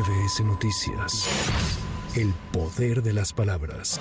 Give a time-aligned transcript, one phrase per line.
[0.00, 1.28] MBS Noticias.
[2.16, 4.00] El poder de las palabras.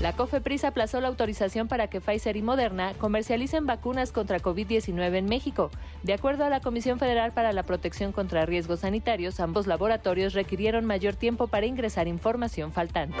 [0.00, 5.26] La COFEPRIS aplazó la autorización para que Pfizer y Moderna comercialicen vacunas contra COVID-19 en
[5.26, 5.70] México.
[6.02, 10.84] De acuerdo a la Comisión Federal para la Protección contra Riesgos Sanitarios, ambos laboratorios requirieron
[10.84, 13.20] mayor tiempo para ingresar información faltante.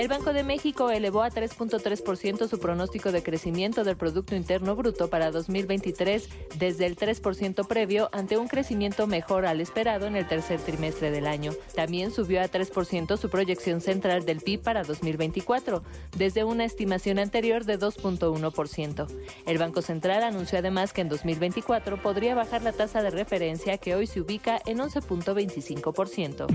[0.00, 5.10] El Banco de México elevó a 3.3% su pronóstico de crecimiento del Producto Interno Bruto
[5.10, 6.26] para 2023
[6.56, 11.26] desde el 3% previo ante un crecimiento mejor al esperado en el tercer trimestre del
[11.26, 11.52] año.
[11.74, 15.82] También subió a 3% su proyección central del PIB para 2024,
[16.16, 19.06] desde una estimación anterior de 2.1%.
[19.44, 23.94] El Banco Central anunció además que en 2024 podría bajar la tasa de referencia que
[23.94, 26.46] hoy se ubica en 11.25%.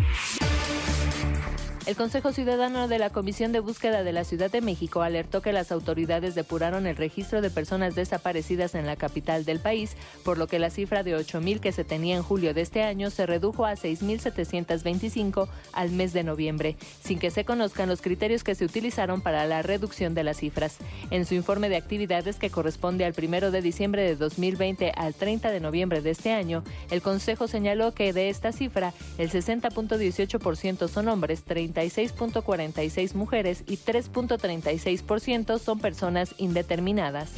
[1.85, 5.53] El Consejo Ciudadano de la Comisión de Búsqueda de la Ciudad de México alertó que
[5.53, 10.47] las autoridades depuraron el registro de personas desaparecidas en la capital del país, por lo
[10.47, 13.67] que la cifra de 8.000 que se tenía en julio de este año se redujo
[13.67, 19.21] a 6.725 al mes de noviembre, sin que se conozcan los criterios que se utilizaron
[19.21, 20.77] para la reducción de las cifras.
[21.11, 25.51] En su informe de actividades que corresponde al 1 de diciembre de 2020 al 30
[25.51, 31.09] de noviembre de este año, el Consejo señaló que de esta cifra, el 60.18% son
[31.09, 37.31] hombres, 30 36.46 mujeres y 3.36% son personas indeterminadas.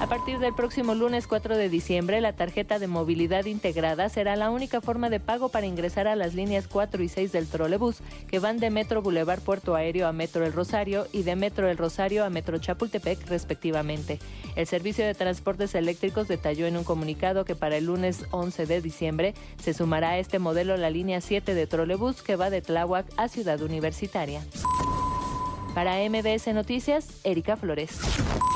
[0.00, 4.50] A partir del próximo lunes 4 de diciembre, la tarjeta de movilidad integrada será la
[4.50, 7.96] única forma de pago para ingresar a las líneas 4 y 6 del trolebús,
[8.28, 11.78] que van de Metro Boulevard Puerto Aéreo a Metro El Rosario y de Metro El
[11.78, 14.20] Rosario a Metro Chapultepec, respectivamente.
[14.54, 18.80] El Servicio de Transportes Eléctricos detalló en un comunicado que para el lunes 11 de
[18.80, 23.06] diciembre se sumará a este modelo la línea 7 de trolebús que va de Tláhuac
[23.16, 24.42] a Ciudad Universitaria.
[25.74, 27.98] Para MBS Noticias, Erika Flores.